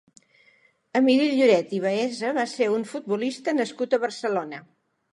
[0.99, 4.69] Emili Lloret i Baeza va ser un futbolista nascut a Barcelona.